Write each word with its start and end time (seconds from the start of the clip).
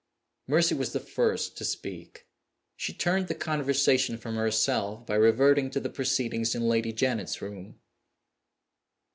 Mercy 0.47 0.73
was 0.73 0.93
the 0.93 0.99
first 0.99 1.55
to 1.55 1.63
speak. 1.63 2.25
She 2.75 2.91
turned 2.91 3.27
the 3.27 3.35
conversation 3.35 4.17
from 4.17 4.35
herself 4.35 5.05
by 5.05 5.13
reverting 5.13 5.69
to 5.69 5.79
the 5.79 5.91
proceedings 5.91 6.55
in 6.55 6.63
Lady 6.67 6.91
Janet's 6.91 7.39
room. 7.39 7.79